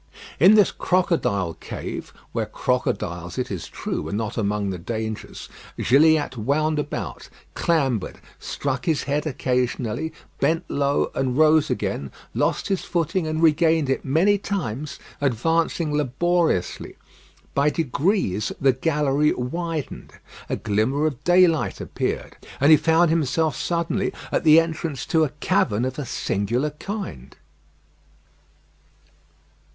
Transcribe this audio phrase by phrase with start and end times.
[0.39, 6.35] In this crocodile cave where crocodiles, it is true, were not among the dangers Gilliatt
[6.37, 13.27] wound about, clambered, struck his head occasionally, bent low and rose again, lost his footing
[13.27, 16.95] and regained it many times, advancing laboriously.
[17.53, 20.13] By degrees the gallery widened;
[20.49, 25.29] a glimmer of daylight appeared, and he found himself suddenly at the entrance to a
[25.29, 27.35] cavern of a singular kind.